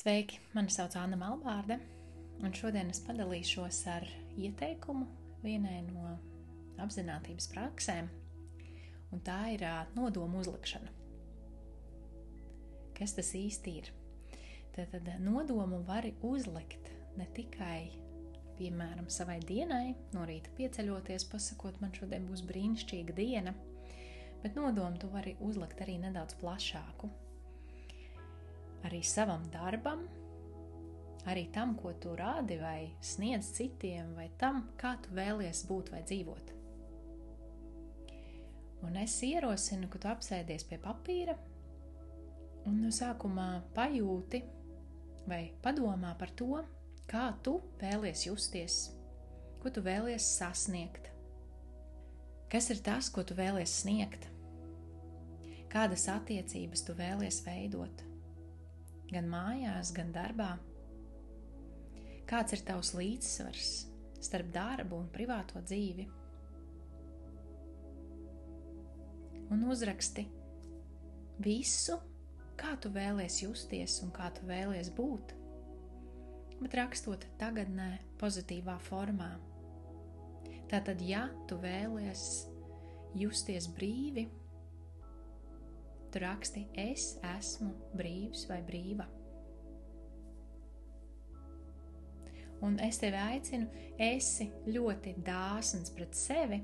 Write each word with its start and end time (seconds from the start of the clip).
Sveiki, 0.00 0.38
mani 0.56 0.72
sauc 0.72 0.94
Anna 0.96 1.16
Malbārde, 1.20 1.76
un 2.40 2.54
šodien 2.56 2.88
es 2.88 3.02
padalīšos 3.04 3.82
ar 3.92 4.06
ieteikumu 4.40 5.04
vienai 5.42 5.82
no 5.90 6.14
apziņotības 6.80 7.48
praksēm, 7.52 8.08
un 9.12 9.22
tā 9.26 9.36
ir 9.52 9.66
nodomu 9.98 10.40
uzlikšana. 10.40 10.94
Kas 12.96 13.12
tas 13.18 13.34
īsti 13.36 13.76
ir? 13.82 13.92
Tad, 14.72 14.96
tad 14.96 15.12
nodomu 15.20 15.84
var 15.84 16.08
uzlikt 16.24 16.88
ne 17.20 17.28
tikai, 17.36 17.90
piemēram, 18.56 19.12
savai 19.12 19.42
dienai, 19.44 19.98
no 20.16 20.24
rīta 20.24 20.56
pieceļoties, 20.56 21.28
pasakot, 21.28 21.76
man 21.84 21.92
šodien 21.92 22.24
būs 22.30 22.48
brīnišķīga 22.48 23.20
diena, 23.20 23.52
bet 24.40 24.56
nodomu 24.56 24.96
tu 24.96 25.12
vari 25.12 25.36
uzlikt 25.44 25.84
arī 25.84 26.00
nedaudz 26.00 26.40
plašāku 26.40 27.12
arī 28.86 29.02
savam 29.04 29.44
darbam, 29.52 30.06
arī 31.28 31.46
tam, 31.52 31.74
ko 31.76 31.92
tu 32.00 32.14
rādi 32.16 32.56
vai 32.60 32.92
sniedz 33.04 33.52
citiem, 33.56 34.14
vai 34.16 34.30
tam, 34.40 34.70
kā 34.80 34.96
tu 35.04 35.12
vēlies 35.16 35.66
būt 35.68 35.92
vai 35.92 36.02
dzīvot. 36.06 36.54
Un 38.86 38.96
es 38.96 39.18
ierosinu, 39.26 39.90
ka 39.92 40.00
tu 40.00 40.08
apsēdies 40.08 40.64
pie 40.68 40.78
papīra 40.80 41.36
un 42.68 42.80
no 42.80 42.92
sākumā 42.92 43.50
pajūti 43.76 44.40
vai 45.28 45.42
padomā 45.62 46.14
par 46.18 46.32
to, 46.36 46.62
kā 47.10 47.28
tu 47.44 47.58
vēlies 47.80 48.24
justies, 48.28 48.80
ko 49.60 49.72
tu 49.74 49.84
vēlies 49.84 50.24
sasniegt, 50.38 51.10
kas 52.52 52.70
ir 52.72 52.80
tas, 52.84 53.10
ko 53.12 53.24
tu 53.26 53.36
vēlies 53.36 53.82
sniegt, 53.82 54.30
kādas 55.70 56.08
attiecības 56.10 56.86
tu 56.86 56.96
vēlies 56.96 57.42
veidot 57.44 58.06
gan 59.14 59.28
mājās, 59.30 59.92
gan 59.96 60.12
darbā? 60.14 60.54
Kāds 62.30 62.54
ir 62.54 62.62
tavs 62.66 62.92
līdzsvars 62.94 63.70
starp 64.22 64.50
darbu 64.54 65.00
un 65.02 65.08
privāto 65.10 65.62
dzīvi? 65.64 66.06
Un 69.50 69.64
uzraksti 69.66 70.28
visu, 71.42 71.96
kā 72.60 72.76
tu 72.78 72.92
vēlies 72.94 73.40
justies 73.42 73.96
un 74.04 74.12
kā 74.14 74.28
tu 74.36 74.46
vēlies 74.46 74.92
būt, 74.94 75.34
bet 76.60 76.76
rakstot 76.78 77.26
tagadnē, 77.40 77.96
pozitīvā 78.20 78.76
formā. 78.86 79.32
Tātad, 80.70 81.02
ja 81.02 81.24
tu 81.50 81.58
vēlies 81.58 82.26
justies 83.18 83.66
brīvi, 83.74 84.28
tu 86.10 86.20
raksti, 86.22 86.66
es 86.78 87.14
esmu 87.36 87.70
brīvs 87.96 88.46
vai 88.50 88.60
brīva. 88.66 89.06
Un 92.60 92.76
es 92.84 92.98
tevi 93.00 93.16
aicinu, 93.16 93.70
esi 93.96 94.50
ļoti 94.68 95.14
dāsns 95.24 95.92
pret 95.96 96.16
sevi. 96.16 96.60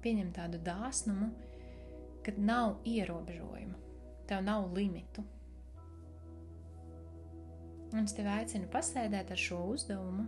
Pieņem 0.00 0.30
tādu 0.32 0.60
dāsnumu, 0.64 1.28
kad 2.24 2.40
nav 2.40 2.78
ierobežojumu, 2.88 3.76
tev 4.30 4.46
nav 4.46 4.70
limitu. 4.72 5.26
Un 7.90 8.06
es 8.06 8.14
tevi 8.16 8.32
aicinu 8.32 8.70
pasēdēt 8.72 9.34
ar 9.34 9.44
šo 9.44 9.60
uzdevumu, 9.74 10.24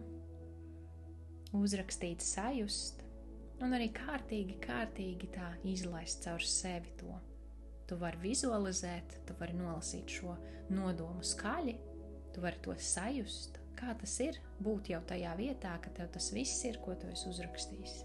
uzrakstīt, 1.56 2.20
sajust, 2.26 3.00
un 3.64 3.76
arī 3.78 3.88
kārtīgi, 3.96 4.58
kārtīgi 4.60 5.30
tā 5.32 5.54
izlaist 5.72 6.26
caur 6.26 6.42
sevi 6.44 6.92
to. 7.00 7.20
Tu 7.92 7.98
vari 8.00 8.16
vizualizēt, 8.22 9.18
tu 9.28 9.34
vari 9.36 9.52
nolasīt 9.52 10.08
šo 10.08 10.32
nodomu 10.72 11.20
skaļi, 11.28 11.74
tu 12.32 12.40
vari 12.40 12.56
to 12.64 12.72
sajust, 12.80 13.58
kā 13.76 13.92
tas 14.00 14.14
ir 14.24 14.38
būt 14.64 14.88
jau 14.94 15.00
tajā 15.10 15.34
vietā, 15.36 15.74
ka 15.84 15.92
tev 15.92 16.08
tas 16.14 16.30
viss 16.32 16.62
ir, 16.64 16.78
ko 16.80 16.94
tu 16.96 17.10
esi 17.12 17.28
uzrakstījis. 17.28 17.98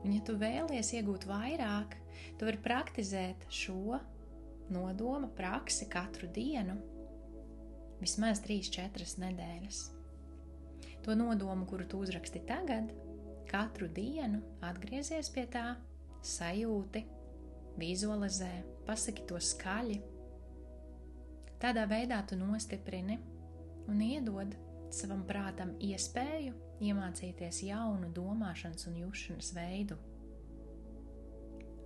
Un, 0.00 0.16
ja 0.16 0.24
tu 0.24 0.38
vēlies 0.40 0.94
iegūt 0.96 1.28
vairāk, 1.28 2.00
tu 2.40 2.48
vari 2.48 2.64
praktizēt 2.64 3.44
šo 3.52 4.00
nodoma 4.72 5.28
praksi 5.36 5.92
katru 5.92 6.32
dienu, 6.32 6.80
vismaz 8.00 8.40
3-4 8.48 9.12
nedēļas. 9.28 9.86
To 11.04 11.20
nodomu, 11.20 11.68
kuru 11.68 11.84
tu 11.84 12.00
uzraksti 12.00 12.46
tagad, 12.48 12.96
Katru 13.52 13.88
dienu 13.92 14.40
atgriezies 14.64 15.28
pie 15.34 15.44
tā, 15.52 15.74
sajūti, 16.24 17.02
vizualizē, 17.76 18.52
pasaki 18.86 19.26
to 19.28 19.36
skaļi. 19.36 19.98
Tādā 21.60 21.84
veidā 21.90 22.22
tu 22.26 22.38
nostiprini 22.40 23.18
un 23.92 24.00
iedod 24.02 24.56
savam 24.92 25.22
prātam 25.28 25.74
iespēju 25.84 26.56
iemācīties 26.82 27.62
jaunu 27.68 28.10
domāšanas 28.16 28.88
un 28.90 28.98
jūšanas 29.02 29.52
veidu. 29.56 30.00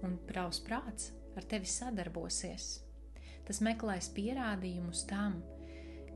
Un 0.06 0.16
praus 0.28 0.62
prāts 0.62 1.10
ar 1.36 1.44
tevi 1.50 1.68
sadarbosies. 1.68 2.70
Tas 3.46 3.62
meklēs 3.62 4.08
pierādījumus 4.14 5.04
tam, 5.10 5.38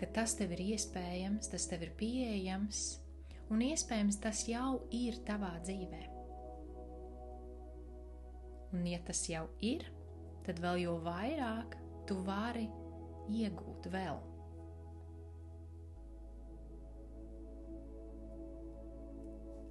ka 0.00 0.08
tas 0.14 0.34
tev 0.38 0.54
ir 0.56 0.64
iespējams, 0.72 1.50
tas 1.52 1.66
tev 1.70 1.84
ir 1.86 1.94
pieejams, 1.98 3.00
un 3.50 3.62
iespējams 3.66 4.20
tas 4.22 4.44
jau 4.48 4.80
ir 4.94 5.18
tavā 5.26 5.52
dzīvē. 5.66 6.02
Un, 8.70 8.84
ja 8.86 9.00
tas 9.02 9.24
jau 9.26 9.48
ir, 9.66 9.82
tad 10.46 10.62
vēl 10.62 10.84
jo 10.84 10.94
vairāk 11.02 11.74
tu 12.06 12.20
vari 12.26 12.68
iegūt 13.30 13.90
vēl. 13.90 14.20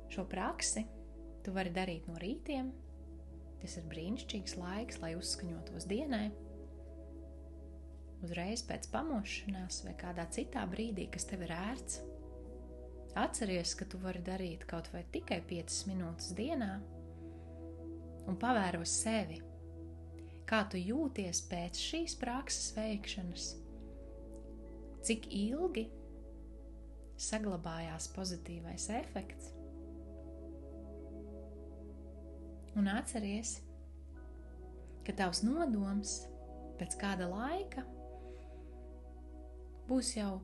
Šo 0.09 0.25
praksi 0.27 0.83
tu 1.45 1.53
vari 1.55 1.71
darīt 1.71 2.09
no 2.09 2.19
rītiem. 2.19 2.73
Tas 3.59 3.75
ir 3.79 3.87
brīnišķīgs 3.91 4.55
laiks, 4.59 4.99
lai 5.03 5.13
uzskaņotos 5.19 5.87
dienai. 5.87 6.29
Uzreiz 8.23 8.63
pēc 8.67 8.87
pamošanās 8.91 9.83
vai 9.85 9.93
kādā 9.99 10.25
citā 10.35 10.65
brīdī, 10.67 11.07
kas 11.11 11.27
tev 11.27 11.45
ir 11.45 11.53
ērts, 11.55 12.01
Atceries, 13.17 13.73
ka 13.73 13.87
tu 13.89 13.97
vari 14.03 14.21
darīt 14.21 14.65
kaut 14.69 14.89
vai 14.93 15.01
tikai 15.13 15.39
5 15.49 15.79
minūtes 15.89 16.33
dienā, 16.37 16.73
un 18.29 18.37
pavēro 18.37 18.83
sevi, 18.85 19.39
kā 20.49 20.61
tu 20.69 20.77
jūties 20.77 21.41
pēc 21.49 21.79
šīs 21.81 22.15
prakses 22.21 22.69
veikšanas, 22.77 23.47
cik 25.05 25.25
ilgi 25.33 25.87
saglabājās 27.19 28.07
pozitīvais 28.15 28.89
efekts. 28.95 29.53
Un 32.79 32.87
atceries, 32.93 33.57
ka 35.03 35.15
tavs 35.17 35.41
nodoms 35.43 36.19
pēc 36.79 36.95
kāda 37.01 37.27
laika 37.27 37.83
būs 39.89 40.13
jau 40.15 40.37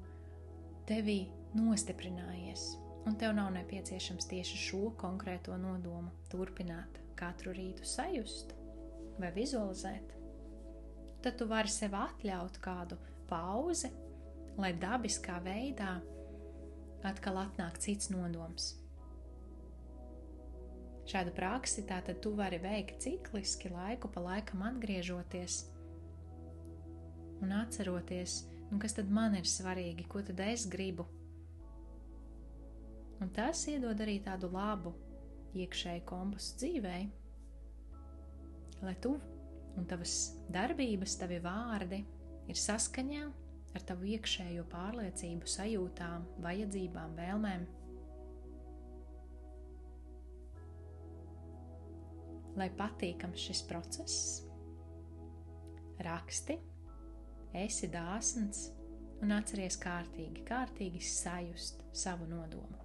tevī 0.89 1.21
nostiprinājies, 1.55 2.67
un 3.07 3.15
tev 3.19 3.35
nav 3.37 3.51
nepieciešams 3.55 4.27
tieši 4.31 4.59
šo 4.59 4.83
konkrēto 4.99 5.55
nodomu 5.59 6.11
turpināt 6.31 6.99
katru 7.15 7.53
rītu 7.55 7.87
sajust 7.87 8.53
vai 9.19 9.31
vizualizēt, 9.35 10.15
tad 11.23 11.37
tu 11.39 11.47
vari 11.47 11.71
sev 11.71 11.95
atļaut 11.97 12.59
kādu 12.63 12.97
pauzi, 13.29 13.91
lai 14.59 14.73
dabiskā 14.79 15.39
veidā 15.43 15.95
atkal 17.05 17.39
atnāk 17.45 17.79
cits 17.81 18.11
nodoms. 18.11 18.73
Šādu 21.05 21.35
praksi 21.37 21.83
tātad 21.85 22.17
tu 22.23 22.31
vari 22.33 22.57
veikt 22.59 23.03
cikliski, 23.05 23.69
laiku 23.69 24.09
pa 24.11 24.23
laikam 24.25 24.63
atgriežoties 24.65 25.59
un 27.45 27.51
atceroties, 27.53 28.39
nu 28.71 28.79
kas 28.81 28.97
tad 28.97 29.11
man 29.13 29.35
ir 29.37 29.45
svarīgi, 29.45 30.07
ko 30.09 30.23
tad 30.25 30.41
es 30.47 30.65
gribu 30.71 31.05
Un 33.23 33.31
tas 33.35 33.61
iedod 33.71 34.01
arī 34.03 34.17
tādu 34.23 34.49
labu 34.51 34.91
iekšēju 35.55 36.03
kompasu 36.09 36.57
dzīvē, 36.59 36.97
lai 38.83 38.95
tu 39.03 39.15
un 39.75 39.87
tavas 39.87 40.15
darbības, 40.51 41.15
tavi 41.19 41.39
vārdi 41.43 42.01
ir 42.51 42.59
saskaņā 42.59 43.23
ar 43.75 43.83
tavu 43.87 44.07
iekšējo 44.15 44.63
pārliecību, 44.71 45.49
sajūtām, 45.51 46.27
vajadzībām, 46.43 47.15
vēlmēm. 47.19 47.65
Lai 52.55 52.69
patīkams 52.79 53.49
šis 53.49 53.65
process, 53.67 54.21
raksti, 56.07 56.55
esi 57.65 57.91
dāsns 57.91 58.69
un 59.23 59.35
atceries 59.35 59.75
kārtīgi, 59.83 60.47
kārtīgi 60.47 61.03
sajust 61.03 61.83
savu 61.91 62.31
nodomu. 62.31 62.84